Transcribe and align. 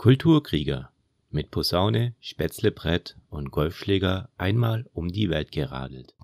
Kulturkrieger 0.00 0.90
mit 1.30 1.50
Posaune, 1.50 2.14
Spätzlebrett 2.20 3.18
und 3.28 3.50
Golfschläger 3.50 4.30
einmal 4.38 4.86
um 4.94 5.08
die 5.08 5.28
Welt 5.28 5.52
geradelt. 5.52 6.14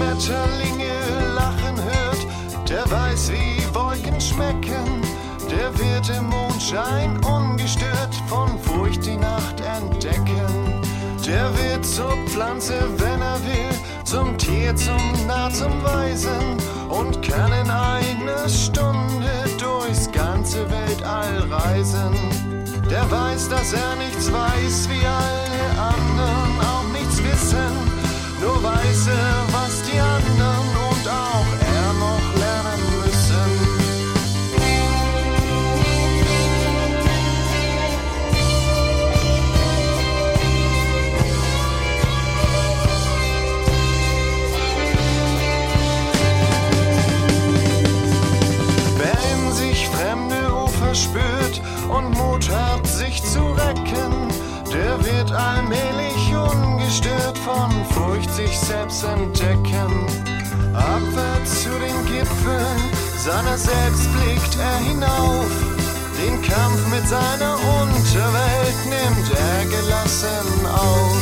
Schmetterlinge 0.00 0.94
lachen 1.34 1.76
hört, 1.76 2.70
der 2.70 2.90
weiß, 2.90 3.32
wie 3.32 3.74
Wolken 3.74 4.18
schmecken. 4.18 5.02
Der 5.50 5.78
wird 5.78 6.08
im 6.16 6.24
Mondschein 6.24 7.22
ungestört 7.22 8.14
von 8.26 8.58
Furcht 8.60 9.04
die 9.04 9.18
Nacht 9.18 9.60
entdecken. 9.60 10.80
Der 11.26 11.50
wird 11.58 11.84
zur 11.84 12.16
Pflanze, 12.28 12.78
wenn 12.96 13.20
er 13.20 13.44
will, 13.44 13.78
zum 14.04 14.38
Tier, 14.38 14.74
zum 14.74 15.26
Narr, 15.26 15.52
zum 15.52 15.84
Weisen 15.84 16.56
und 16.88 17.20
kann 17.20 17.52
in 17.52 17.70
einer 17.70 18.48
Stunde 18.48 19.30
durchs 19.58 20.10
ganze 20.12 20.64
Weltall 20.70 21.46
reisen. 21.50 22.14
Der 22.90 23.08
weiß, 23.10 23.50
dass 23.50 23.74
er 23.74 23.96
nichts 23.96 24.32
weiß, 24.32 24.88
wie 24.88 25.04
alle 25.04 25.78
anderen 25.78 26.58
auch 26.58 26.90
nichts 26.90 27.22
wissen. 27.22 27.90
Nur 28.40 28.62
weiß 28.62 29.08
er, 29.08 29.39
spürt 51.50 51.60
und 51.88 52.10
Mut 52.10 52.48
hat, 52.50 52.86
sich 52.86 53.22
zu 53.22 53.40
recken, 53.52 54.28
der 54.72 55.04
wird 55.04 55.32
allmählich 55.32 56.34
ungestört 56.34 57.38
von 57.38 57.70
Furcht 57.86 58.30
sich 58.30 58.58
selbst 58.58 59.04
entdecken. 59.04 60.06
Abwärts 60.74 61.62
zu 61.62 61.70
den 61.70 62.06
Gipfeln 62.06 62.80
seiner 63.16 63.56
selbst 63.56 64.08
blickt 64.12 64.56
er 64.58 64.78
hinauf. 64.78 65.50
Den 66.16 66.40
Kampf 66.42 66.90
mit 66.90 67.06
seiner 67.08 67.54
Unterwelt 67.54 68.76
nimmt 68.84 69.30
er 69.32 69.64
gelassen 69.64 70.66
auf. 70.66 71.16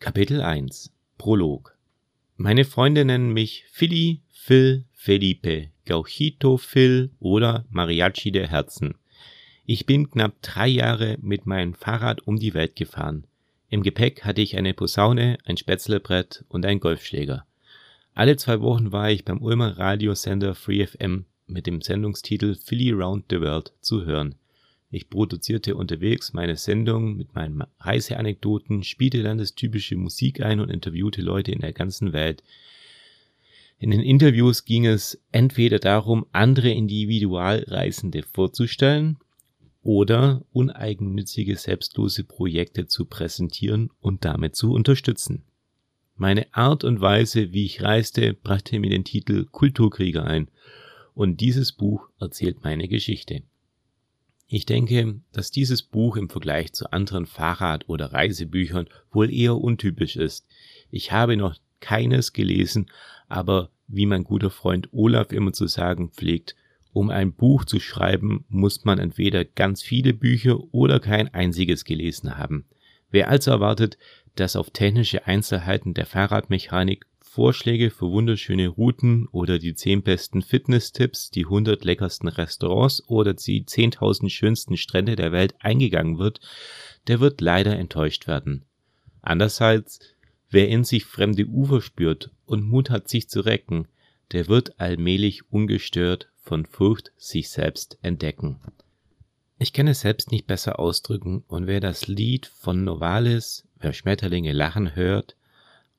Kapitel 0.00 0.40
1 0.40 0.90
Prolog 1.18 1.79
Meine 2.42 2.64
Freunde 2.64 3.04
nennen 3.04 3.34
mich 3.34 3.66
Philly, 3.70 4.22
Phil, 4.30 4.86
Felipe, 4.94 5.68
Gauchito 5.84 6.56
Phil 6.56 7.10
oder 7.18 7.66
Mariachi 7.68 8.32
der 8.32 8.48
Herzen. 8.48 8.94
Ich 9.66 9.84
bin 9.84 10.08
knapp 10.08 10.40
drei 10.40 10.66
Jahre 10.66 11.18
mit 11.20 11.44
meinem 11.44 11.74
Fahrrad 11.74 12.26
um 12.26 12.38
die 12.38 12.54
Welt 12.54 12.76
gefahren. 12.76 13.26
Im 13.68 13.82
Gepäck 13.82 14.24
hatte 14.24 14.40
ich 14.40 14.56
eine 14.56 14.72
Posaune, 14.72 15.36
ein 15.44 15.58
Spätzlebrett 15.58 16.46
und 16.48 16.64
einen 16.64 16.80
Golfschläger. 16.80 17.44
Alle 18.14 18.36
zwei 18.36 18.62
Wochen 18.62 18.90
war 18.90 19.10
ich 19.10 19.26
beim 19.26 19.42
Ulmer 19.42 19.76
Radiosender 19.76 20.54
Free 20.54 20.86
FM 20.86 21.26
mit 21.46 21.66
dem 21.66 21.82
Sendungstitel 21.82 22.54
Philly 22.54 22.92
Round 22.92 23.26
the 23.28 23.42
World 23.42 23.74
zu 23.82 24.06
hören. 24.06 24.36
Ich 24.92 25.08
produzierte 25.08 25.76
unterwegs 25.76 26.32
meine 26.32 26.56
Sendung 26.56 27.16
mit 27.16 27.34
meinen 27.34 27.62
Reiseanekdoten, 27.78 28.82
spielte 28.82 29.22
landestypische 29.22 29.96
Musik 29.96 30.40
ein 30.40 30.58
und 30.58 30.68
interviewte 30.68 31.22
Leute 31.22 31.52
in 31.52 31.60
der 31.60 31.72
ganzen 31.72 32.12
Welt. 32.12 32.42
In 33.78 33.92
den 33.92 34.00
Interviews 34.00 34.64
ging 34.64 34.86
es 34.86 35.22
entweder 35.30 35.78
darum, 35.78 36.26
andere 36.32 36.70
Individualreisende 36.70 38.24
vorzustellen 38.24 39.18
oder 39.82 40.44
uneigennützige, 40.52 41.56
selbstlose 41.56 42.24
Projekte 42.24 42.88
zu 42.88 43.06
präsentieren 43.06 43.90
und 44.00 44.24
damit 44.24 44.56
zu 44.56 44.72
unterstützen. 44.72 45.44
Meine 46.16 46.52
Art 46.52 46.82
und 46.82 47.00
Weise, 47.00 47.52
wie 47.52 47.64
ich 47.64 47.80
reiste, 47.80 48.34
brachte 48.34 48.78
mir 48.80 48.90
den 48.90 49.04
Titel 49.04 49.46
Kulturkrieger 49.46 50.24
ein 50.24 50.50
und 51.14 51.40
dieses 51.40 51.72
Buch 51.72 52.08
erzählt 52.18 52.62
meine 52.64 52.88
Geschichte. 52.88 53.44
Ich 54.52 54.66
denke, 54.66 55.20
dass 55.30 55.52
dieses 55.52 55.80
Buch 55.80 56.16
im 56.16 56.28
Vergleich 56.28 56.72
zu 56.72 56.90
anderen 56.92 57.26
Fahrrad- 57.26 57.88
oder 57.88 58.12
Reisebüchern 58.12 58.88
wohl 59.12 59.32
eher 59.32 59.56
untypisch 59.56 60.16
ist. 60.16 60.44
Ich 60.90 61.12
habe 61.12 61.36
noch 61.36 61.54
keines 61.78 62.32
gelesen, 62.32 62.90
aber 63.28 63.70
wie 63.86 64.06
mein 64.06 64.24
guter 64.24 64.50
Freund 64.50 64.88
Olaf 64.90 65.30
immer 65.30 65.52
zu 65.52 65.68
sagen 65.68 66.10
pflegt, 66.10 66.56
um 66.92 67.10
ein 67.10 67.32
Buch 67.32 67.64
zu 67.64 67.78
schreiben, 67.78 68.44
muss 68.48 68.84
man 68.84 68.98
entweder 68.98 69.44
ganz 69.44 69.82
viele 69.82 70.14
Bücher 70.14 70.58
oder 70.74 70.98
kein 70.98 71.32
einziges 71.32 71.84
gelesen 71.84 72.36
haben. 72.36 72.64
Wer 73.12 73.28
also 73.28 73.52
erwartet, 73.52 73.98
dass 74.34 74.56
auf 74.56 74.70
technische 74.70 75.28
Einzelheiten 75.28 75.94
der 75.94 76.06
Fahrradmechanik 76.06 77.06
Vorschläge 77.32 77.90
für 77.90 78.10
wunderschöne 78.10 78.66
Routen 78.66 79.28
oder 79.28 79.60
die 79.60 79.76
10 79.76 80.02
besten 80.02 80.42
Fitness-Tipps, 80.42 81.30
die 81.30 81.44
100 81.44 81.84
leckersten 81.84 82.28
Restaurants 82.28 83.08
oder 83.08 83.34
die 83.34 83.62
10.000 83.62 84.28
schönsten 84.30 84.76
Strände 84.76 85.14
der 85.14 85.30
Welt 85.30 85.54
eingegangen 85.60 86.18
wird, 86.18 86.40
der 87.06 87.20
wird 87.20 87.40
leider 87.40 87.78
enttäuscht 87.78 88.26
werden. 88.26 88.64
Andererseits, 89.22 90.00
wer 90.50 90.68
in 90.68 90.82
sich 90.82 91.04
fremde 91.04 91.46
Ufer 91.46 91.80
spürt 91.82 92.32
und 92.46 92.64
Mut 92.64 92.90
hat, 92.90 93.08
sich 93.08 93.28
zu 93.28 93.42
recken, 93.42 93.86
der 94.32 94.48
wird 94.48 94.80
allmählich 94.80 95.52
ungestört 95.52 96.32
von 96.42 96.66
Furcht 96.66 97.12
sich 97.16 97.50
selbst 97.50 97.96
entdecken. 98.02 98.58
Ich 99.56 99.72
kann 99.72 99.86
es 99.86 100.00
selbst 100.00 100.32
nicht 100.32 100.48
besser 100.48 100.80
ausdrücken 100.80 101.44
und 101.46 101.68
wer 101.68 101.78
das 101.78 102.08
Lied 102.08 102.46
von 102.46 102.82
Novalis, 102.82 103.68
wer 103.78 103.92
Schmetterlinge 103.92 104.52
lachen 104.52 104.96
hört, 104.96 105.36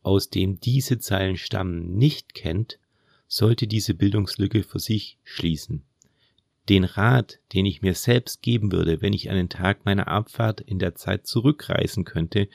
aus 0.03 0.29
dem 0.29 0.59
diese 0.59 0.99
Zeilen 0.99 1.37
stammen, 1.37 1.95
nicht 1.95 2.33
kennt, 2.33 2.79
sollte 3.27 3.67
diese 3.67 3.93
Bildungslücke 3.93 4.63
für 4.63 4.79
sich 4.79 5.17
schließen. 5.23 5.83
Den 6.69 6.83
Rat, 6.83 7.39
den 7.53 7.65
ich 7.65 7.81
mir 7.81 7.95
selbst 7.95 8.41
geben 8.41 8.71
würde, 8.71 9.01
wenn 9.01 9.13
ich 9.13 9.29
einen 9.29 9.49
Tag 9.49 9.85
meiner 9.85 10.07
Abfahrt 10.07 10.61
in 10.61 10.79
der 10.79 10.95
Zeit 10.95 11.25
zurückreisen 11.25 12.05
könnte, 12.05 12.49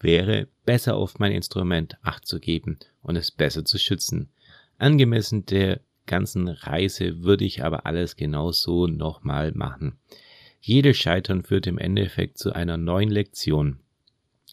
wäre, 0.00 0.48
besser 0.64 0.96
auf 0.96 1.18
mein 1.18 1.32
Instrument 1.32 1.96
Acht 2.02 2.26
zu 2.26 2.40
geben 2.40 2.78
und 3.02 3.16
es 3.16 3.30
besser 3.30 3.64
zu 3.64 3.78
schützen. 3.78 4.30
Angemessen 4.78 5.44
der 5.46 5.80
ganzen 6.06 6.48
Reise 6.48 7.22
würde 7.22 7.44
ich 7.44 7.62
aber 7.62 7.86
alles 7.86 8.16
genauso 8.16 8.86
nochmal 8.86 9.52
machen. 9.52 9.98
Jedes 10.60 10.96
Scheitern 10.96 11.42
führt 11.42 11.66
im 11.66 11.78
Endeffekt 11.78 12.38
zu 12.38 12.52
einer 12.52 12.76
neuen 12.76 13.10
Lektion. 13.10 13.80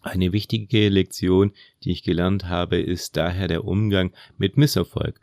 Eine 0.01 0.31
wichtige 0.31 0.87
Lektion, 0.89 1.51
die 1.83 1.91
ich 1.91 2.03
gelernt 2.03 2.45
habe, 2.45 2.77
ist 2.77 3.17
daher 3.17 3.47
der 3.47 3.65
Umgang 3.65 4.13
mit 4.37 4.55
Misserfolg. 4.55 5.19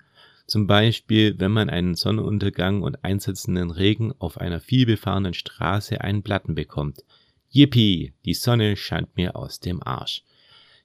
Zum 0.47 0.67
Beispiel, 0.67 1.39
wenn 1.39 1.51
man 1.51 1.71
einen 1.71 1.95
Sonnenuntergang 1.95 2.83
und 2.83 3.03
einsetzenden 3.05 3.71
Regen 3.71 4.13
auf 4.19 4.39
einer 4.39 4.61
vielbefahrenen 4.61 5.35
Straße 5.35 6.01
einen 6.03 6.23
Platten 6.23 6.55
bekommt. 6.55 7.05
Yippie, 7.51 8.13
die 8.25 8.35
Sonne 8.35 8.77
scheint 8.77 9.17
mir 9.17 9.35
aus 9.35 9.61
dem 9.61 9.83
Arsch. 9.83 10.23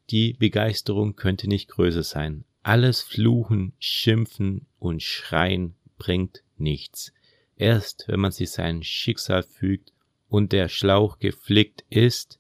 Die 0.10 0.34
Begeisterung 0.34 1.16
könnte 1.16 1.48
nicht 1.48 1.70
größer 1.70 2.04
sein. 2.04 2.46
Alles 2.64 3.02
Fluchen, 3.02 3.74
Schimpfen 3.78 4.68
und 4.80 5.04
Schreien 5.04 5.76
bringt 5.98 6.44
nichts. 6.58 7.14
Erst 7.56 8.06
wenn 8.08 8.20
man 8.20 8.32
sich 8.32 8.52
sein 8.52 8.84
Schicksal 8.84 9.44
fügt 9.44 9.94
und 10.28 10.54
der 10.54 10.70
Schlauch 10.70 11.20
geflickt 11.20 11.84
ist, 11.90 12.40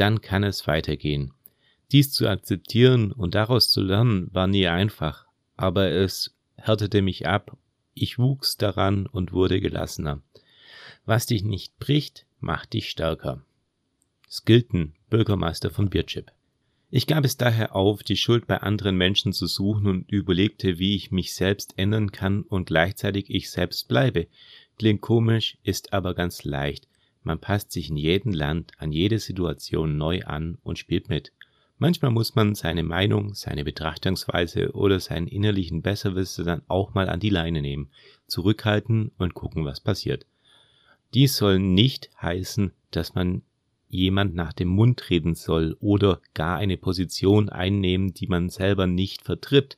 dann 0.00 0.20
kann 0.20 0.44
es 0.44 0.66
weitergehen. 0.66 1.32
Dies 1.92 2.12
zu 2.12 2.28
akzeptieren 2.28 3.12
und 3.12 3.34
daraus 3.34 3.70
zu 3.70 3.80
lernen 3.80 4.28
war 4.32 4.46
nie 4.46 4.66
einfach, 4.66 5.26
aber 5.56 5.90
es 5.90 6.34
härtete 6.56 7.02
mich 7.02 7.26
ab, 7.26 7.56
ich 7.94 8.18
wuchs 8.18 8.56
daran 8.56 9.06
und 9.06 9.32
wurde 9.32 9.60
gelassener. 9.60 10.22
Was 11.06 11.26
dich 11.26 11.42
nicht 11.42 11.78
bricht, 11.78 12.26
macht 12.40 12.74
dich 12.74 12.90
stärker. 12.90 13.42
Skilton, 14.30 14.94
Bürgermeister 15.08 15.70
von 15.70 15.88
Birchip. 15.88 16.30
Ich 16.90 17.06
gab 17.06 17.24
es 17.24 17.36
daher 17.36 17.74
auf, 17.74 18.02
die 18.02 18.16
Schuld 18.16 18.46
bei 18.46 18.58
anderen 18.58 18.96
Menschen 18.96 19.32
zu 19.32 19.46
suchen 19.46 19.86
und 19.86 20.10
überlegte, 20.10 20.78
wie 20.78 20.96
ich 20.96 21.10
mich 21.10 21.34
selbst 21.34 21.74
ändern 21.76 22.12
kann 22.12 22.42
und 22.42 22.66
gleichzeitig 22.66 23.30
ich 23.30 23.50
selbst 23.50 23.88
bleibe. 23.88 24.26
Klingt 24.78 25.00
komisch, 25.00 25.58
ist 25.64 25.92
aber 25.92 26.14
ganz 26.14 26.44
leicht. 26.44 26.88
Man 27.28 27.40
passt 27.40 27.72
sich 27.72 27.90
in 27.90 27.98
jedem 27.98 28.32
Land 28.32 28.72
an 28.78 28.90
jede 28.90 29.18
Situation 29.18 29.98
neu 29.98 30.22
an 30.22 30.56
und 30.62 30.78
spielt 30.78 31.10
mit. 31.10 31.34
Manchmal 31.76 32.10
muss 32.10 32.34
man 32.34 32.54
seine 32.54 32.82
Meinung, 32.82 33.34
seine 33.34 33.66
Betrachtungsweise 33.66 34.72
oder 34.72 34.98
seinen 34.98 35.26
innerlichen 35.26 35.82
Besserwisser 35.82 36.44
dann 36.44 36.62
auch 36.68 36.94
mal 36.94 37.10
an 37.10 37.20
die 37.20 37.28
Leine 37.28 37.60
nehmen, 37.60 37.90
zurückhalten 38.28 39.10
und 39.18 39.34
gucken, 39.34 39.66
was 39.66 39.78
passiert. 39.78 40.24
Dies 41.12 41.36
soll 41.36 41.58
nicht 41.58 42.08
heißen, 42.18 42.72
dass 42.92 43.14
man 43.14 43.42
jemand 43.90 44.34
nach 44.34 44.54
dem 44.54 44.68
Mund 44.68 45.10
reden 45.10 45.34
soll 45.34 45.76
oder 45.80 46.22
gar 46.32 46.56
eine 46.56 46.78
Position 46.78 47.50
einnehmen, 47.50 48.14
die 48.14 48.26
man 48.26 48.48
selber 48.48 48.86
nicht 48.86 49.20
vertritt. 49.20 49.76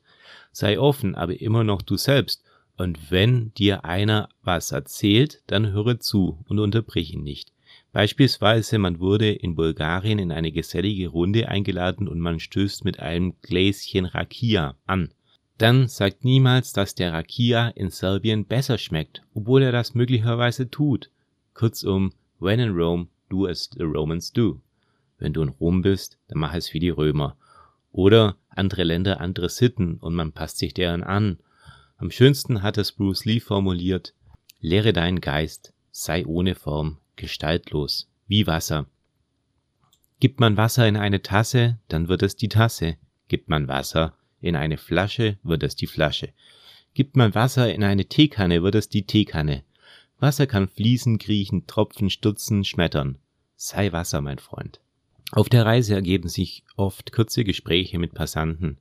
Sei 0.53 0.79
offen, 0.79 1.17
aber 1.17 1.41
immer 1.41 1.65
noch 1.65 1.83
du 1.83 1.97
selbst. 1.97 2.45
Und 2.77 3.11
wenn 3.11 3.53
dir 3.55 3.85
einer 3.85 4.29
was 4.43 4.73
erzählt, 4.73 5.43
dann 5.47 5.73
höre 5.73 6.01
zu 6.01 6.45
und 6.49 6.59
unterbrich 6.59 7.13
ihn 7.13 7.23
nicht. 7.23 7.53
Beispielsweise, 7.93 8.79
man 8.79 9.01
wurde 9.01 9.33
in 9.33 9.57
Bulgarien 9.57 10.19
in 10.19 10.31
eine 10.31 10.53
gesellige 10.53 11.09
Runde 11.09 11.49
eingeladen 11.49 12.09
und 12.09 12.21
man 12.21 12.39
stößt 12.39 12.85
mit 12.85 13.01
einem 13.01 13.35
Gläschen 13.43 14.07
Rakia 14.07 14.77
an. 14.87 15.11
Dann 15.59 15.89
sagt 15.89 16.25
niemals, 16.25 16.73
dass 16.73 16.95
der 16.95 17.13
Rakia 17.13 17.69
in 17.69 17.91
Serbien 17.91 18.47
besser 18.47 18.79
schmeckt, 18.79 19.23
obwohl 19.35 19.63
er 19.63 19.73
das 19.73 19.95
möglicherweise 19.95 20.71
tut. 20.71 21.11
Kurzum, 21.53 22.13
when 22.39 22.61
in 22.61 22.71
Rome, 22.71 23.09
do 23.29 23.47
as 23.47 23.69
the 23.77 23.83
Romans 23.83 24.33
do. 24.33 24.61
Wenn 25.19 25.33
du 25.33 25.43
in 25.43 25.51
Rom 25.51 25.83
bist, 25.83 26.17
dann 26.29 26.39
mach 26.39 26.55
es 26.55 26.73
wie 26.73 26.79
die 26.79 26.89
Römer. 26.91 27.37
Oder 27.93 28.37
andere 28.49 28.85
Länder, 28.85 29.21
andere 29.21 29.49
Sitten 29.49 29.97
und 29.97 30.15
man 30.15 30.33
passt 30.33 30.59
sich 30.59 30.73
deren 30.73 31.03
an. 31.03 31.39
Am 32.01 32.11
schönsten 32.11 32.63
hat 32.63 32.79
es 32.79 32.93
Bruce 32.93 33.27
Lee 33.27 33.41
formuliert, 33.41 34.15
lehre 34.59 34.95
deinen 34.95 35.21
Geist, 35.21 35.75
sei 35.91 36.25
ohne 36.25 36.55
Form, 36.55 36.97
gestaltlos, 37.17 38.09
wie 38.27 38.47
Wasser. 38.47 38.87
Gibt 40.19 40.41
man 40.41 40.57
Wasser 40.57 40.89
in 40.89 40.97
eine 40.97 41.21
Tasse, 41.21 41.79
dann 41.89 42.09
wird 42.09 42.23
es 42.23 42.37
die 42.37 42.49
Tasse. 42.49 42.97
Gibt 43.29 43.51
man 43.51 43.69
Wasser 43.69 44.17
in 44.41 44.57
eine 44.57 44.79
Flasche, 44.79 45.37
wird 45.43 45.63
es 45.63 45.77
die 45.77 45.87
Flasche. 45.87 46.33
Gibt 46.95 47.17
man 47.17 47.35
Wasser 47.35 47.71
in 47.71 47.85
eine 47.85 48.07
Teekanne, 48.07 48.63
wird 48.63 48.77
es 48.77 48.89
die 48.89 49.05
Teekanne. 49.05 49.63
Wasser 50.19 50.47
kann 50.47 50.69
fließen, 50.69 51.19
kriechen, 51.19 51.67
tropfen, 51.67 52.09
stürzen, 52.09 52.65
schmettern. 52.65 53.19
Sei 53.57 53.93
Wasser, 53.93 54.23
mein 54.23 54.39
Freund. 54.39 54.81
Auf 55.33 55.51
der 55.51 55.67
Reise 55.67 55.97
ergeben 55.97 56.31
sich 56.31 56.65
oft 56.77 57.13
kurze 57.13 57.45
Gespräche 57.45 57.99
mit 57.99 58.15
Passanten. 58.15 58.79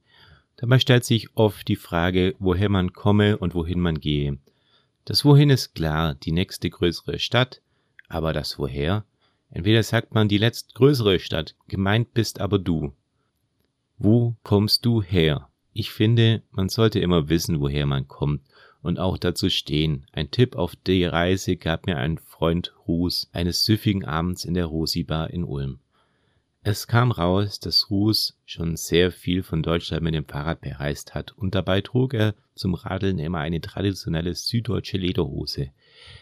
Dabei 0.60 0.78
stellt 0.78 1.06
sich 1.06 1.38
oft 1.38 1.70
die 1.70 1.78
Frage, 1.78 2.36
woher 2.38 2.68
man 2.68 2.92
komme 2.92 3.38
und 3.38 3.56
wohin 3.56 3.80
man 3.80 4.02
gehe. 4.02 4.40
Das 5.06 5.24
Wohin 5.24 5.50
ist 5.50 5.74
klar, 5.74 6.16
die 6.16 6.34
nächste 6.34 6.70
größere 6.70 7.18
Stadt, 7.18 7.62
aber 8.10 8.34
das 8.34 8.60
Woher? 8.60 9.06
Entweder 9.50 9.82
sagt 9.84 10.14
man 10.14 10.28
die 10.28 10.38
letztgrößere 10.38 11.20
Stadt, 11.20 11.56
gemeint 11.70 12.14
bist 12.14 12.42
aber 12.42 12.60
du. 12.60 12.92
Wo 13.98 14.36
kommst 14.44 14.86
du 14.86 15.02
her? 15.02 15.48
Ich 15.72 15.92
finde, 15.92 16.44
man 16.52 16.68
sollte 16.68 17.00
immer 17.00 17.30
wissen, 17.30 17.62
woher 17.62 17.86
man 17.86 18.10
kommt 18.10 18.42
und 18.82 19.00
auch 19.00 19.18
dazu 19.18 19.50
stehen. 19.50 20.08
Ein 20.12 20.30
Tipp 20.30 20.58
auf 20.58 20.76
die 20.76 21.06
Reise 21.06 21.56
gab 21.56 21.86
mir 21.86 21.96
ein 21.96 22.18
Freund 22.18 22.74
Ruß 22.86 23.30
eines 23.32 23.64
süffigen 23.64 24.04
Abends 24.04 24.44
in 24.44 24.56
der 24.56 24.66
Rosi-Bar 24.66 25.30
in 25.30 25.46
Ulm. 25.46 25.80
Es 26.62 26.88
kam 26.88 27.12
raus, 27.12 27.62
dass 27.62 27.90
Ruß 27.90 28.38
schon 28.46 28.76
sehr 28.76 29.14
viel 29.14 29.44
von 29.44 29.64
Deutschland 29.64 30.04
mit 30.04 30.14
dem 30.14 30.26
Fahrrad 30.26 30.60
bereist 30.60 31.16
hat 31.16 31.32
und 31.32 31.56
dabei 31.56 31.80
trug 31.80 32.14
er 32.14 32.36
zum 32.54 32.74
Radeln 32.74 33.18
immer 33.18 33.40
eine 33.40 33.62
traditionelle 33.62 34.36
süddeutsche 34.36 34.98
Lederhose. 34.98 35.72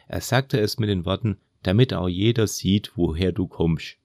Er 0.07 0.22
sagte 0.22 0.60
es 0.60 0.78
mit 0.78 0.89
den 0.89 1.06
Worten, 1.06 1.38
damit 1.63 1.92
auch 1.94 2.07
jeder 2.07 2.45
sieht, 2.45 2.92
woher 2.95 3.31
du 3.31 3.48
kommst. 3.48 3.98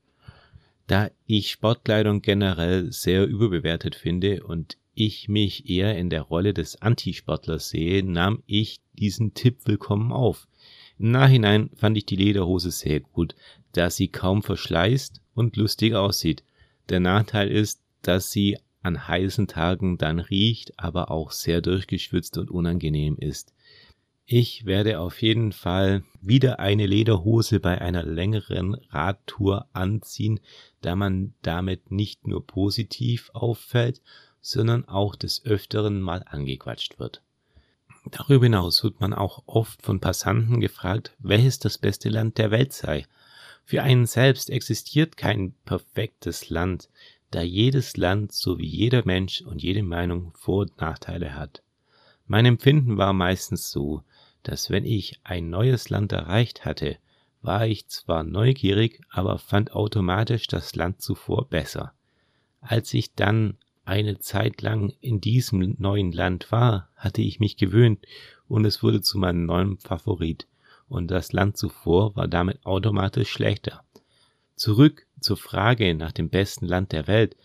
Da 0.86 1.10
ich 1.26 1.50
Sportkleidung 1.50 2.22
generell 2.22 2.90
sehr 2.90 3.26
überbewertet 3.26 3.94
finde 3.94 4.42
und 4.42 4.78
ich 4.94 5.28
mich 5.28 5.68
eher 5.68 5.98
in 5.98 6.08
der 6.08 6.22
Rolle 6.22 6.54
des 6.54 6.80
Antisportlers 6.80 7.68
sehe, 7.68 8.02
nahm 8.02 8.42
ich 8.46 8.80
diesen 8.94 9.34
Tipp 9.34 9.58
willkommen 9.66 10.12
auf. 10.12 10.48
Im 10.98 11.10
Nachhinein 11.10 11.70
fand 11.76 11.98
ich 11.98 12.06
die 12.06 12.16
Lederhose 12.16 12.70
sehr 12.70 13.00
gut, 13.00 13.34
da 13.72 13.90
sie 13.90 14.08
kaum 14.08 14.42
verschleißt 14.42 15.21
und 15.34 15.56
lustig 15.56 15.94
aussieht. 15.94 16.42
Der 16.88 17.00
Nachteil 17.00 17.50
ist, 17.50 17.80
dass 18.02 18.30
sie 18.30 18.58
an 18.82 19.06
heißen 19.06 19.46
Tagen 19.46 19.98
dann 19.98 20.18
riecht, 20.18 20.78
aber 20.78 21.10
auch 21.10 21.30
sehr 21.30 21.60
durchgeschwitzt 21.60 22.36
und 22.38 22.50
unangenehm 22.50 23.16
ist. 23.16 23.52
Ich 24.24 24.66
werde 24.66 25.00
auf 25.00 25.20
jeden 25.20 25.52
Fall 25.52 26.04
wieder 26.20 26.58
eine 26.58 26.86
Lederhose 26.86 27.60
bei 27.60 27.80
einer 27.80 28.02
längeren 28.02 28.74
Radtour 28.90 29.66
anziehen, 29.72 30.40
da 30.80 30.96
man 30.96 31.34
damit 31.42 31.90
nicht 31.90 32.26
nur 32.26 32.46
positiv 32.46 33.30
auffällt, 33.34 34.00
sondern 34.40 34.88
auch 34.88 35.16
des 35.16 35.44
Öfteren 35.44 36.00
mal 36.00 36.24
angequatscht 36.26 36.98
wird. 36.98 37.22
Darüber 38.10 38.46
hinaus 38.46 38.82
wird 38.82 39.00
man 39.00 39.12
auch 39.12 39.44
oft 39.46 39.82
von 39.82 40.00
Passanten 40.00 40.60
gefragt, 40.60 41.14
welches 41.18 41.58
das 41.58 41.78
beste 41.78 42.08
Land 42.08 42.38
der 42.38 42.50
Welt 42.50 42.72
sei. 42.72 43.06
Für 43.64 43.82
einen 43.82 44.06
selbst 44.06 44.50
existiert 44.50 45.16
kein 45.16 45.54
perfektes 45.64 46.50
Land, 46.50 46.88
da 47.30 47.42
jedes 47.42 47.96
Land 47.96 48.32
so 48.32 48.58
wie 48.58 48.66
jeder 48.66 49.02
Mensch 49.04 49.40
und 49.42 49.62
jede 49.62 49.82
Meinung 49.82 50.32
Vor- 50.36 50.62
und 50.62 50.80
Nachteile 50.80 51.34
hat. 51.34 51.62
Mein 52.26 52.46
Empfinden 52.46 52.98
war 52.98 53.12
meistens 53.12 53.70
so, 53.70 54.02
dass 54.42 54.70
wenn 54.70 54.84
ich 54.84 55.20
ein 55.24 55.50
neues 55.50 55.90
Land 55.90 56.12
erreicht 56.12 56.64
hatte, 56.64 56.98
war 57.40 57.66
ich 57.66 57.88
zwar 57.88 58.22
neugierig, 58.22 59.00
aber 59.10 59.38
fand 59.38 59.72
automatisch 59.72 60.46
das 60.46 60.74
Land 60.76 61.02
zuvor 61.02 61.48
besser. 61.48 61.92
Als 62.60 62.94
ich 62.94 63.14
dann 63.14 63.56
eine 63.84 64.18
Zeit 64.20 64.62
lang 64.62 64.92
in 65.00 65.20
diesem 65.20 65.74
neuen 65.78 66.12
Land 66.12 66.52
war, 66.52 66.88
hatte 66.94 67.22
ich 67.22 67.40
mich 67.40 67.56
gewöhnt 67.56 68.04
und 68.46 68.64
es 68.64 68.82
wurde 68.82 69.00
zu 69.00 69.18
meinem 69.18 69.44
neuen 69.44 69.78
Favorit. 69.78 70.46
Und 70.88 71.10
das 71.10 71.32
Land 71.32 71.56
zuvor 71.56 72.14
war 72.16 72.28
damit 72.28 72.64
automatisch 72.64 73.30
schlechter. 73.30 73.82
Zurück 74.56 75.06
zur 75.20 75.36
Frage 75.36 75.94
nach 75.94 76.12
dem 76.12 76.28
besten 76.28 76.66
Land 76.66 76.92
der 76.92 77.06
Welt. 77.06 77.36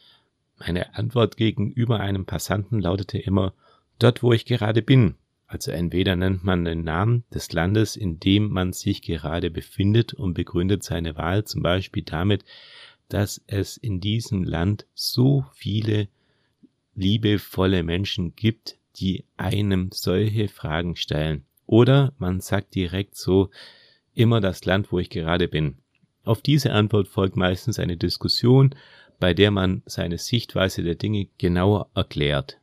Meine 0.57 0.95
Antwort 0.95 1.38
gegenüber 1.38 2.00
einem 2.00 2.25
Passanten 2.25 2.81
lautete 2.81 3.18
immer, 3.18 3.54
dort 4.00 4.24
wo 4.24 4.34
ich 4.34 4.45
gerade 4.45 4.81
bin. 4.81 5.16
Also 5.48 5.72
entweder 5.72 6.16
nennt 6.18 6.44
man 6.44 6.66
den 6.66 6.84
Namen 6.84 7.24
des 7.34 7.54
Landes, 7.54 7.95
in 7.95 8.19
dem 8.19 8.50
man 8.50 8.74
sich 8.74 9.01
gerade 9.01 9.50
befindet 9.50 10.13
und 10.13 10.34
begründet 10.34 10.84
seine 10.84 11.15
Wahl 11.15 11.46
zum 11.46 11.63
Beispiel 11.63 12.03
damit, 12.03 12.44
dass 13.08 13.41
es 13.48 13.77
in 13.77 14.01
diesem 14.01 14.44
Land 14.44 14.86
so 14.94 15.46
viele 15.53 16.10
liebevolle 16.96 17.84
Menschen 17.84 18.36
gibt, 18.36 18.77
die 18.98 19.24
einem 19.38 19.89
solche 19.94 20.50
Fragen 20.50 20.96
stellen. 20.96 21.46
Oder 21.67 22.13
man 22.17 22.41
sagt 22.41 22.74
direkt 22.74 23.15
so, 23.15 23.51
immer 24.15 24.41
das 24.41 24.65
Land, 24.65 24.91
wo 24.91 24.97
ich 24.97 25.09
gerade 25.09 25.47
bin. 25.47 25.77
Auf 26.24 26.41
diese 26.41 26.71
Antwort 26.71 27.07
folgt 27.07 27.38
meistens 27.38 27.77
eine 27.77 27.95
Diskussion, 27.95 28.74
bei 29.19 29.33
der 29.33 29.51
man 29.51 29.83
seine 29.86 30.17
Sichtweise 30.17 30.81
der 30.81 30.95
Dinge 30.95 31.27
genauer 31.38 31.89
erklärt. 31.93 32.57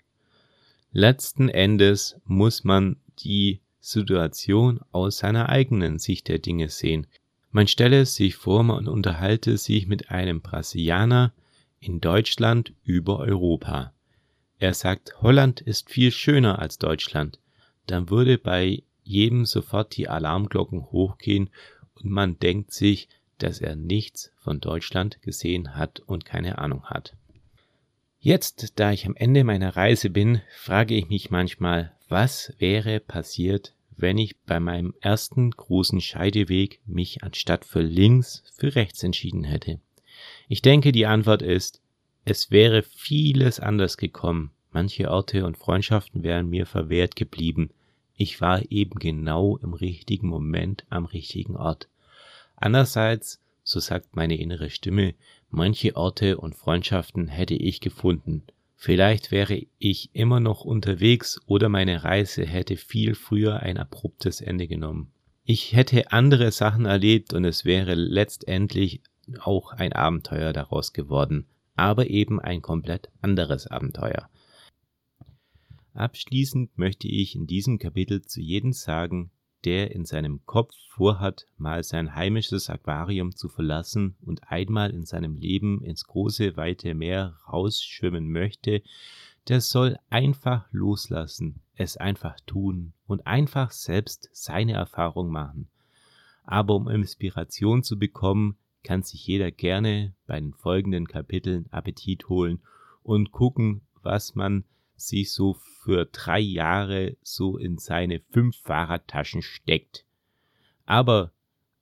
Letzten 0.92 1.48
Endes 1.48 2.20
muss 2.24 2.64
man 2.64 2.96
die 3.20 3.60
Situation 3.80 4.80
aus 4.90 5.18
seiner 5.18 5.48
eigenen 5.48 5.98
Sicht 5.98 6.26
der 6.26 6.40
Dinge 6.40 6.68
sehen. 6.68 7.06
Man 7.52 7.68
stelle 7.68 8.06
sich 8.06 8.34
vor, 8.34 8.64
man 8.64 8.88
unterhalte 8.88 9.56
sich 9.58 9.86
mit 9.86 10.10
einem 10.10 10.40
Brasilianer 10.40 11.32
in 11.78 12.00
Deutschland 12.00 12.72
über 12.84 13.20
Europa 13.20 13.94
er 14.64 14.72
sagt, 14.72 15.20
Holland 15.20 15.60
ist 15.60 15.90
viel 15.90 16.10
schöner 16.10 16.58
als 16.58 16.78
Deutschland, 16.78 17.38
dann 17.86 18.08
würde 18.08 18.38
bei 18.38 18.82
jedem 19.04 19.44
sofort 19.46 19.96
die 19.96 20.08
Alarmglocken 20.08 20.90
hochgehen 20.90 21.50
und 21.94 22.10
man 22.10 22.38
denkt 22.38 22.72
sich, 22.72 23.08
dass 23.38 23.60
er 23.60 23.76
nichts 23.76 24.32
von 24.36 24.60
Deutschland 24.60 25.22
gesehen 25.22 25.76
hat 25.76 26.00
und 26.00 26.24
keine 26.24 26.58
Ahnung 26.58 26.84
hat. 26.84 27.14
Jetzt, 28.20 28.80
da 28.80 28.90
ich 28.90 29.06
am 29.06 29.16
Ende 29.16 29.44
meiner 29.44 29.76
Reise 29.76 30.08
bin, 30.08 30.40
frage 30.56 30.94
ich 30.94 31.08
mich 31.10 31.30
manchmal, 31.30 31.92
was 32.08 32.54
wäre 32.58 33.00
passiert, 33.00 33.74
wenn 33.96 34.18
ich 34.18 34.36
bei 34.46 34.60
meinem 34.60 34.94
ersten 35.00 35.50
großen 35.50 36.00
Scheideweg 36.00 36.80
mich 36.86 37.22
anstatt 37.22 37.64
für 37.64 37.82
links 37.82 38.42
für 38.56 38.74
rechts 38.74 39.02
entschieden 39.02 39.44
hätte. 39.44 39.78
Ich 40.48 40.62
denke, 40.62 40.92
die 40.92 41.06
Antwort 41.06 41.42
ist, 41.42 41.80
es 42.24 42.50
wäre 42.50 42.82
vieles 42.82 43.60
anders 43.60 43.96
gekommen. 43.96 44.52
Manche 44.72 45.10
Orte 45.10 45.44
und 45.44 45.58
Freundschaften 45.58 46.22
wären 46.22 46.48
mir 46.48 46.66
verwehrt 46.66 47.16
geblieben. 47.16 47.70
Ich 48.16 48.40
war 48.40 48.70
eben 48.70 48.98
genau 48.98 49.56
im 49.56 49.74
richtigen 49.74 50.28
Moment 50.28 50.84
am 50.88 51.04
richtigen 51.04 51.56
Ort. 51.56 51.88
Andererseits, 52.56 53.40
so 53.64 53.80
sagt 53.80 54.14
meine 54.14 54.36
innere 54.36 54.70
Stimme, 54.70 55.14
manche 55.50 55.96
Orte 55.96 56.38
und 56.38 56.54
Freundschaften 56.54 57.28
hätte 57.28 57.54
ich 57.54 57.80
gefunden. 57.80 58.44
Vielleicht 58.76 59.30
wäre 59.30 59.62
ich 59.78 60.10
immer 60.12 60.40
noch 60.40 60.64
unterwegs 60.64 61.40
oder 61.46 61.68
meine 61.68 62.04
Reise 62.04 62.44
hätte 62.44 62.76
viel 62.76 63.14
früher 63.14 63.60
ein 63.60 63.78
abruptes 63.78 64.40
Ende 64.40 64.68
genommen. 64.68 65.10
Ich 65.44 65.74
hätte 65.74 66.12
andere 66.12 66.52
Sachen 66.52 66.84
erlebt 66.84 67.32
und 67.32 67.44
es 67.44 67.64
wäre 67.64 67.94
letztendlich 67.94 69.00
auch 69.40 69.72
ein 69.72 69.92
Abenteuer 69.92 70.52
daraus 70.52 70.92
geworden, 70.92 71.46
aber 71.76 72.08
eben 72.08 72.40
ein 72.40 72.62
komplett 72.62 73.08
anderes 73.22 73.66
Abenteuer. 73.66 74.28
Abschließend 75.94 76.76
möchte 76.76 77.06
ich 77.06 77.36
in 77.36 77.46
diesem 77.46 77.78
Kapitel 77.78 78.22
zu 78.22 78.40
jedem 78.40 78.72
sagen, 78.72 79.30
der 79.64 79.92
in 79.92 80.04
seinem 80.04 80.44
Kopf 80.44 80.74
vorhat, 80.88 81.46
mal 81.56 81.82
sein 81.84 82.14
heimisches 82.14 82.68
Aquarium 82.68 83.34
zu 83.34 83.48
verlassen 83.48 84.16
und 84.20 84.50
einmal 84.50 84.90
in 84.90 85.04
seinem 85.04 85.36
Leben 85.36 85.82
ins 85.82 86.04
große, 86.04 86.56
weite 86.56 86.94
Meer 86.94 87.38
rausschwimmen 87.48 88.30
möchte, 88.30 88.82
der 89.48 89.60
soll 89.60 89.96
einfach 90.10 90.66
loslassen, 90.72 91.60
es 91.76 91.96
einfach 91.96 92.38
tun 92.44 92.92
und 93.06 93.26
einfach 93.26 93.70
selbst 93.70 94.28
seine 94.32 94.72
Erfahrung 94.72 95.30
machen. 95.30 95.68
Aber 96.42 96.74
um 96.74 96.88
Inspiration 96.88 97.82
zu 97.82 97.98
bekommen, 97.98 98.56
kann 98.82 99.02
sich 99.02 99.26
jeder 99.26 99.50
gerne 99.50 100.12
bei 100.26 100.38
den 100.38 100.52
folgenden 100.52 101.06
Kapiteln 101.06 101.66
Appetit 101.70 102.28
holen 102.28 102.60
und 103.02 103.32
gucken, 103.32 103.82
was 104.02 104.34
man 104.34 104.64
sich 104.96 105.32
so 105.32 105.54
für 105.82 106.06
drei 106.06 106.40
Jahre 106.40 107.16
so 107.22 107.58
in 107.58 107.78
seine 107.78 108.20
fünf 108.30 108.56
Fahrradtaschen 108.56 109.42
steckt. 109.42 110.04
Aber 110.86 111.32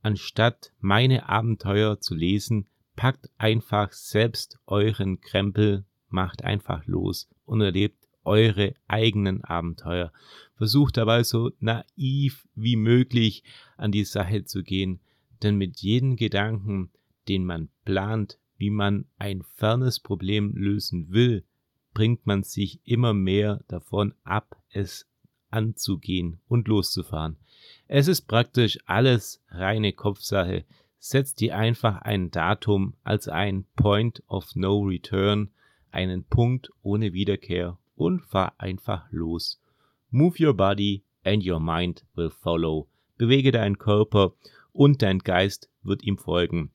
anstatt 0.02 0.72
meine 0.80 1.28
Abenteuer 1.28 2.00
zu 2.00 2.14
lesen, 2.14 2.66
packt 2.96 3.30
einfach 3.38 3.92
selbst 3.92 4.58
euren 4.66 5.20
Krempel, 5.20 5.84
macht 6.08 6.44
einfach 6.44 6.86
los 6.86 7.28
und 7.44 7.60
erlebt 7.60 8.08
eure 8.24 8.74
eigenen 8.86 9.42
Abenteuer. 9.42 10.12
Versucht 10.56 10.96
dabei 10.96 11.24
so 11.24 11.50
naiv 11.58 12.46
wie 12.54 12.76
möglich 12.76 13.42
an 13.76 13.92
die 13.92 14.04
Sache 14.04 14.44
zu 14.44 14.62
gehen, 14.62 15.00
denn 15.42 15.56
mit 15.56 15.80
jedem 15.80 16.16
Gedanken, 16.16 16.90
den 17.28 17.44
man 17.44 17.68
plant, 17.84 18.38
wie 18.56 18.70
man 18.70 19.06
ein 19.18 19.42
fernes 19.42 19.98
Problem 19.98 20.54
lösen 20.54 21.10
will, 21.10 21.44
bringt 21.94 22.26
man 22.26 22.42
sich 22.42 22.80
immer 22.84 23.14
mehr 23.14 23.62
davon 23.68 24.14
ab, 24.24 24.56
es 24.70 25.06
anzugehen 25.50 26.40
und 26.48 26.68
loszufahren. 26.68 27.36
Es 27.86 28.08
ist 28.08 28.22
praktisch 28.22 28.78
alles 28.86 29.42
reine 29.48 29.92
Kopfsache. 29.92 30.64
Setzt 30.98 31.40
dir 31.40 31.56
einfach 31.56 32.02
ein 32.02 32.30
Datum 32.30 32.94
als 33.02 33.28
ein 33.28 33.66
Point 33.76 34.22
of 34.28 34.54
No 34.54 34.80
Return, 34.80 35.50
einen 35.90 36.24
Punkt 36.24 36.70
ohne 36.82 37.12
Wiederkehr 37.12 37.78
und 37.96 38.24
fahr 38.24 38.54
einfach 38.58 39.06
los. 39.10 39.60
Move 40.10 40.44
your 40.44 40.54
body 40.54 41.02
and 41.24 41.46
your 41.46 41.60
mind 41.60 42.04
will 42.14 42.30
follow. 42.30 42.88
Bewege 43.18 43.52
deinen 43.52 43.78
Körper 43.78 44.34
und 44.72 45.02
dein 45.02 45.18
Geist 45.18 45.70
wird 45.82 46.02
ihm 46.02 46.18
folgen. 46.18 46.70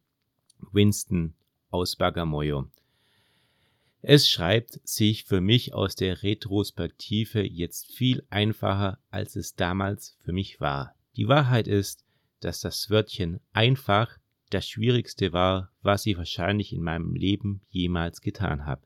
Winston 0.72 1.34
aus 1.70 1.96
Bagamoyo. 1.96 2.68
Es 4.02 4.30
schreibt 4.30 4.80
sich 4.88 5.26
für 5.26 5.42
mich 5.42 5.74
aus 5.74 5.96
der 5.96 6.24
Retrospektive 6.24 7.42
jetzt 7.42 7.92
viel 7.94 8.26
einfacher, 8.30 9.00
als 9.10 9.36
es 9.36 9.56
damals 9.56 10.18
für 10.24 10.34
mich 10.34 10.60
war. 10.62 10.96
Die 11.16 11.28
Wahrheit 11.28 11.68
ist, 11.68 12.06
dass 12.40 12.62
das 12.62 12.90
Wörtchen 12.90 13.40
einfach 13.54 14.18
das 14.50 14.68
Schwierigste 14.68 15.34
war, 15.34 15.72
was 15.82 16.06
ich 16.06 16.18
wahrscheinlich 16.18 16.74
in 16.74 16.82
meinem 16.82 17.16
Leben 17.16 17.62
jemals 17.70 18.22
getan 18.22 18.66
habe. 18.66 18.84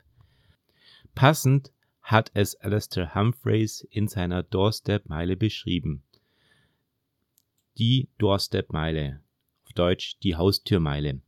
Passend 1.14 1.72
hat 2.00 2.30
es 2.34 2.56
Alistair 2.56 3.14
Humphreys 3.14 3.86
in 3.90 4.08
seiner 4.08 4.42
Doorstep-Meile 4.42 5.36
beschrieben. 5.36 6.02
Die 7.78 8.08
Doorstep-Meile, 8.18 9.20
auf 9.64 9.72
Deutsch 9.74 10.18
die 10.22 10.36
Haustürmeile. 10.36 11.20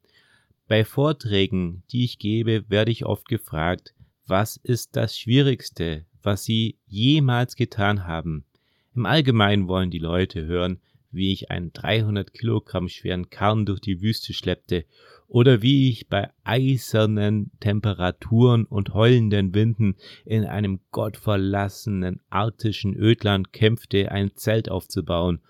Bei 0.67 0.87
Vorträgen, 0.87 1.83
die 1.91 2.05
ich 2.05 2.19
gebe, 2.19 2.65
werde 2.69 2.91
ich 2.91 3.05
oft 3.05 3.29
gefragt, 3.29 3.95
was 4.27 4.57
ist 4.57 4.97
das 4.97 5.19
Schwierigste, 5.19 6.07
was 6.23 6.45
Sie 6.45 6.79
jemals 6.87 7.55
getan 7.55 8.07
haben? 8.07 8.47
Im 8.95 9.05
Allgemeinen 9.05 9.69
wollen 9.69 9.91
die 9.91 9.99
Leute 9.99 10.47
hören, 10.47 10.81
wie 11.11 11.33
ich 11.33 11.51
einen 11.51 11.75
300 11.75 12.33
Kilogramm 12.33 12.89
schweren 12.89 13.29
Karren 13.29 13.67
durch 13.67 13.81
die 13.81 14.01
Wüste 14.01 14.33
schleppte 14.33 14.87
oder 15.29 15.61
wie 15.61 15.91
ich 15.91 16.09
bei 16.09 16.31
eisernen 16.45 17.51
Temperaturen 17.61 18.65
und 18.65 18.95
heulenden 18.95 19.55
Winden 19.55 19.97
in 20.25 20.47
einem 20.47 20.81
gottverlassenen 20.93 22.21
arktischen 22.31 22.97
Ödland 22.97 23.53
kämpfte, 23.53 24.11
ein 24.11 24.35
Zelt 24.35 24.71
aufzubauen 24.71 25.41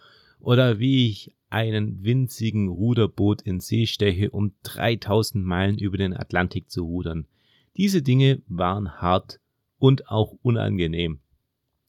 oder 0.41 0.81
wie 0.81 1.09
ich 1.09 1.35
einen 1.55 2.03
winzigen 2.03 2.67
Ruderboot 2.67 3.41
in 3.43 3.61
See 3.61 3.87
steche, 3.87 4.31
um 4.31 4.55
3000 4.65 5.45
Meilen 5.45 5.79
über 5.79 5.97
den 5.97 6.13
Atlantik 6.13 6.69
zu 6.69 6.83
rudern. 6.83 7.27
Diese 7.77 8.03
Dinge 8.03 8.43
waren 8.49 9.01
hart 9.01 9.39
und 9.79 10.09
auch 10.09 10.35
unangenehm, 10.43 11.21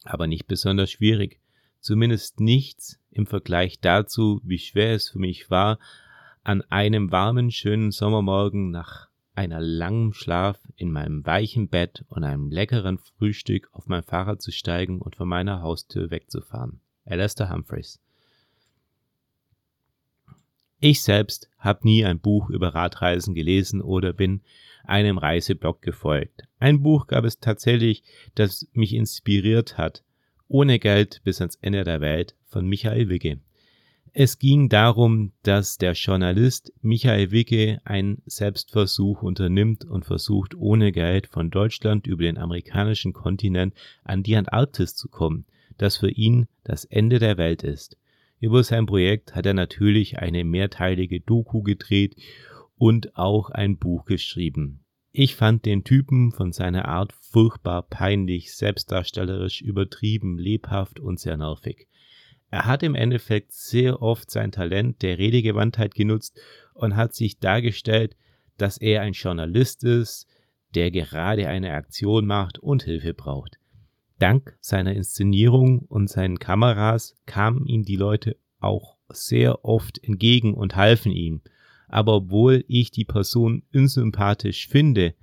aber 0.03 0.27
nicht 0.27 0.45
besonders 0.45 0.91
schwierig, 0.91 1.39
zumindest 1.79 2.39
nichts 2.39 2.99
im 3.09 3.25
Vergleich 3.25 3.79
dazu, 3.79 4.39
wie 4.43 4.59
schwer 4.59 4.93
es 4.93 5.09
für 5.09 5.19
mich 5.19 5.49
war, 5.49 5.79
an 6.43 6.61
einem 6.69 7.11
warmen, 7.11 7.49
schönen 7.49 7.89
Sommermorgen 7.89 8.69
nach 8.69 9.09
einer 9.33 9.59
langen 9.59 10.13
Schlaf 10.13 10.59
in 10.75 10.91
meinem 10.91 11.25
weichen 11.25 11.69
Bett 11.69 12.05
und 12.07 12.23
einem 12.23 12.51
leckeren 12.51 12.99
Frühstück 12.99 13.69
auf 13.71 13.87
mein 13.87 14.03
Fahrrad 14.03 14.43
zu 14.43 14.51
steigen 14.51 15.01
und 15.01 15.15
von 15.15 15.27
meiner 15.27 15.63
Haustür 15.63 16.11
wegzufahren. 16.11 16.81
Alastair 17.03 17.49
Humphreys 17.49 17.99
ich 20.85 21.01
selbst 21.01 21.49
habe 21.57 21.79
nie 21.83 22.05
ein 22.05 22.19
Buch 22.19 22.51
über 22.51 22.75
Radreisen 22.75 23.33
gelesen 23.33 23.81
oder 23.81 24.13
bin 24.13 24.41
einem 24.83 25.17
Reiseblog 25.17 25.81
gefolgt. 25.81 26.43
Ein 26.59 26.83
Buch 26.83 27.07
gab 27.07 27.25
es 27.25 27.39
tatsächlich, 27.39 28.03
das 28.35 28.67
mich 28.73 28.93
inspiriert 28.93 29.79
hat. 29.79 30.03
Ohne 30.47 30.77
Geld 30.77 31.21
bis 31.23 31.41
ans 31.41 31.57
Ende 31.59 31.83
der 31.83 32.01
Welt 32.01 32.35
von 32.45 32.67
Michael 32.67 33.09
Wicke. 33.09 33.39
Es 34.13 34.37
ging 34.37 34.69
darum, 34.69 35.31
dass 35.41 35.79
der 35.79 35.93
Journalist 35.93 36.71
Michael 36.81 37.31
Wicke 37.31 37.81
einen 37.83 38.21
Selbstversuch 38.27 39.23
unternimmt 39.23 39.85
und 39.85 40.05
versucht, 40.05 40.53
ohne 40.53 40.91
Geld 40.91 41.25
von 41.25 41.49
Deutschland 41.49 42.05
über 42.05 42.23
den 42.23 42.37
amerikanischen 42.37 43.11
Kontinent 43.11 43.73
an 44.03 44.21
die 44.21 44.35
Antarktis 44.35 44.95
zu 44.95 45.09
kommen, 45.09 45.45
das 45.79 45.97
für 45.97 46.11
ihn 46.11 46.47
das 46.63 46.85
Ende 46.85 47.17
der 47.17 47.37
Welt 47.37 47.63
ist. 47.63 47.97
Über 48.39 48.63
sein 48.63 48.85
Projekt 48.85 49.35
hat 49.35 49.45
er 49.45 49.53
natürlich 49.53 50.19
eine 50.19 50.43
mehrteilige 50.43 51.21
Doku 51.21 51.61
gedreht 51.61 52.15
und 52.77 53.15
auch 53.15 53.49
ein 53.49 53.77
Buch 53.77 54.05
geschrieben. 54.05 54.85
Ich 55.11 55.35
fand 55.35 55.65
den 55.65 55.85
Typen 55.85 56.33
von 56.33 56.51
seiner 56.51 56.89
Art 56.89 57.13
furchtbar 57.13 57.83
peinlich, 57.83 58.53
selbstdarstellerisch 58.53 59.61
übertrieben, 59.61 60.37
lebhaft 60.37 60.99
und 60.99 61.19
sehr 61.19 61.37
nervig. 61.37 61.87
Er 62.49 62.65
hat 62.65 62.83
im 62.83 62.95
Endeffekt 62.95 63.53
sehr 63.53 64.01
oft 64.01 64.29
sein 64.29 64.51
Talent 64.51 65.01
der 65.01 65.17
Redegewandtheit 65.17 65.95
genutzt 65.95 66.37
und 66.73 66.95
hat 66.97 67.15
sich 67.15 67.39
dargestellt, 67.39 68.15
dass 68.57 68.77
er 68.77 69.01
ein 69.01 69.13
Journalist 69.13 69.83
ist, 69.83 70.27
der 70.73 70.91
gerade 70.91 71.47
eine 71.47 71.73
Aktion 71.73 72.25
macht 72.25 72.59
und 72.59 72.83
Hilfe 72.83 73.13
braucht. 73.13 73.57
Dank 74.19 74.57
seiner 74.61 74.93
Inszenierung 74.93 75.79
und 75.79 76.09
seinen 76.09 76.39
Kameras 76.39 77.15
kamen 77.25 77.65
ihm 77.65 77.83
die 77.83 77.97
Leute 77.97 78.37
auch 78.59 78.97
sehr 79.09 79.65
oft 79.65 80.03
entgegen 80.03 80.53
und 80.53 80.75
halfen 80.75 81.11
ihm. 81.11 81.41
Aber 81.87 82.15
obwohl 82.15 82.63
ich 82.67 82.91
die 82.91 83.05
Person 83.05 83.63
unsympathisch 83.73 84.67
finde, 84.67 85.13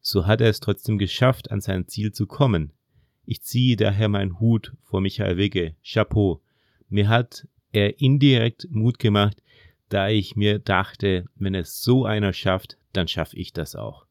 so 0.00 0.26
hat 0.26 0.40
er 0.40 0.48
es 0.48 0.60
trotzdem 0.60 0.98
geschafft, 0.98 1.50
an 1.50 1.60
sein 1.60 1.86
Ziel 1.86 2.12
zu 2.12 2.26
kommen. 2.26 2.72
Ich 3.24 3.42
ziehe 3.42 3.76
daher 3.76 4.08
meinen 4.08 4.40
Hut 4.40 4.74
vor 4.82 5.00
Michael 5.00 5.36
Wigge. 5.36 5.74
Chapeau. 5.84 6.40
Mir 6.88 7.08
hat 7.08 7.46
er 7.72 8.00
indirekt 8.00 8.66
Mut 8.70 8.98
gemacht, 8.98 9.42
da 9.90 10.08
ich 10.08 10.36
mir 10.36 10.58
dachte, 10.58 11.26
wenn 11.34 11.54
es 11.54 11.80
so 11.80 12.04
einer 12.04 12.32
schafft, 12.32 12.78
dann 12.92 13.08
schaffe 13.08 13.36
ich 13.36 13.52
das 13.52 13.76
auch. 13.76 14.06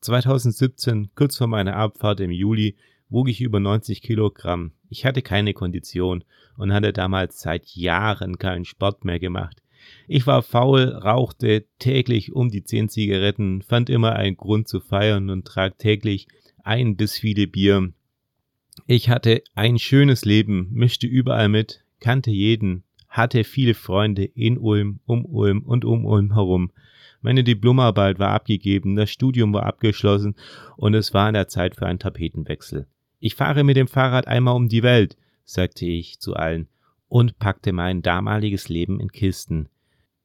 2017, 0.00 1.10
kurz 1.14 1.36
vor 1.36 1.46
meiner 1.46 1.76
Abfahrt 1.76 2.20
im 2.20 2.30
Juli, 2.30 2.76
wog 3.10 3.28
ich 3.28 3.40
über 3.40 3.60
90 3.60 4.02
Kilogramm. 4.02 4.72
Ich 4.88 5.04
hatte 5.04 5.22
keine 5.22 5.52
Kondition 5.52 6.24
und 6.56 6.72
hatte 6.72 6.92
damals 6.92 7.40
seit 7.40 7.66
Jahren 7.74 8.38
keinen 8.38 8.64
Sport 8.64 9.04
mehr 9.04 9.18
gemacht. 9.18 9.62
Ich 10.06 10.26
war 10.26 10.42
faul, 10.42 10.88
rauchte 10.88 11.64
täglich 11.78 12.32
um 12.32 12.50
die 12.50 12.64
zehn 12.64 12.88
Zigaretten, 12.88 13.62
fand 13.62 13.90
immer 13.90 14.16
einen 14.16 14.36
Grund 14.36 14.68
zu 14.68 14.80
feiern 14.80 15.30
und 15.30 15.46
trank 15.46 15.78
täglich 15.78 16.28
ein 16.62 16.96
bis 16.96 17.18
viele 17.18 17.46
Bier. 17.46 17.92
Ich 18.86 19.08
hatte 19.08 19.42
ein 19.54 19.78
schönes 19.78 20.24
Leben, 20.24 20.68
mischte 20.72 21.06
überall 21.06 21.48
mit, 21.48 21.84
kannte 22.00 22.30
jeden, 22.30 22.84
hatte 23.08 23.44
viele 23.44 23.74
Freunde 23.74 24.24
in 24.24 24.58
Ulm, 24.58 25.00
um 25.06 25.24
Ulm 25.24 25.62
und 25.62 25.84
um 25.84 26.04
Ulm 26.04 26.34
herum. 26.34 26.70
Meine 27.22 27.44
Diplomarbeit 27.44 28.18
war 28.18 28.30
abgegeben, 28.30 28.96
das 28.96 29.10
Studium 29.10 29.52
war 29.52 29.64
abgeschlossen 29.66 30.34
und 30.76 30.94
es 30.94 31.12
war 31.12 31.26
an 31.26 31.34
der 31.34 31.48
Zeit 31.48 31.76
für 31.76 31.86
einen 31.86 31.98
Tapetenwechsel. 31.98 32.86
Ich 33.20 33.34
fahre 33.34 33.64
mit 33.64 33.76
dem 33.76 33.86
Fahrrad 33.86 34.26
einmal 34.26 34.56
um 34.56 34.68
die 34.68 34.82
Welt, 34.82 35.16
sagte 35.44 35.84
ich 35.84 36.18
zu 36.18 36.34
allen. 36.34 36.68
und 37.06 37.40
packte 37.40 37.72
mein 37.72 38.02
damaliges 38.02 38.68
Leben 38.68 39.00
in 39.00 39.10
Kisten. 39.10 39.68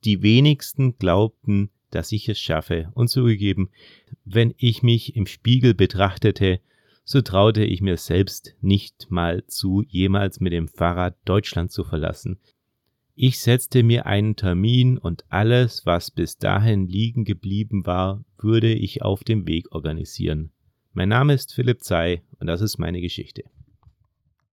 Die 0.03 0.21
wenigsten 0.21 0.99
glaubten, 0.99 1.71
dass 1.89 2.11
ich 2.11 2.29
es 2.29 2.39
schaffe, 2.39 2.91
und 2.93 3.07
zugegeben, 3.07 3.69
wenn 4.23 4.53
ich 4.57 4.83
mich 4.83 5.15
im 5.15 5.25
Spiegel 5.25 5.73
betrachtete, 5.73 6.59
so 7.03 7.21
traute 7.21 7.63
ich 7.63 7.81
mir 7.81 7.97
selbst 7.97 8.55
nicht 8.61 9.07
mal 9.09 9.45
zu, 9.47 9.83
jemals 9.87 10.39
mit 10.39 10.53
dem 10.53 10.67
Fahrrad 10.67 11.17
Deutschland 11.25 11.71
zu 11.71 11.83
verlassen. 11.83 12.37
Ich 13.15 13.39
setzte 13.39 13.81
mir 13.81 14.05
einen 14.05 14.35
Termin 14.35 14.97
und 14.97 15.25
alles, 15.29 15.87
was 15.87 16.11
bis 16.11 16.37
dahin 16.37 16.87
liegen 16.87 17.25
geblieben 17.25 17.85
war, 17.85 18.23
würde 18.37 18.73
ich 18.73 19.01
auf 19.01 19.23
dem 19.23 19.47
Weg 19.47 19.71
organisieren. 19.71 20.51
Mein 20.97 21.09
Name 21.09 21.33
ist 21.33 21.53
Philipp 21.53 21.83
Zei 21.83 22.21
und 22.39 22.47
das 22.47 22.61
ist 22.61 22.77
meine 22.77 23.01
Geschichte. 23.01 23.43